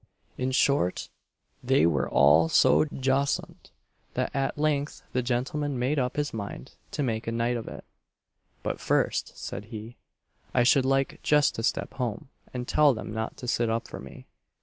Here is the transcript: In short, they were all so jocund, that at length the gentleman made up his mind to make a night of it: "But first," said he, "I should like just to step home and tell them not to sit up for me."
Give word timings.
In 0.35 0.49
short, 0.49 1.09
they 1.63 1.85
were 1.85 2.09
all 2.09 2.49
so 2.49 2.85
jocund, 2.85 3.69
that 4.15 4.35
at 4.35 4.57
length 4.57 5.03
the 5.13 5.21
gentleman 5.21 5.77
made 5.77 5.99
up 5.99 6.15
his 6.15 6.33
mind 6.33 6.71
to 6.93 7.03
make 7.03 7.27
a 7.27 7.31
night 7.31 7.55
of 7.55 7.67
it: 7.67 7.83
"But 8.63 8.79
first," 8.79 9.37
said 9.37 9.65
he, 9.65 9.97
"I 10.55 10.63
should 10.63 10.85
like 10.85 11.19
just 11.21 11.53
to 11.53 11.61
step 11.61 11.93
home 11.93 12.29
and 12.51 12.67
tell 12.67 12.95
them 12.95 13.13
not 13.13 13.37
to 13.37 13.47
sit 13.47 13.69
up 13.69 13.87
for 13.87 13.99
me." 13.99 14.25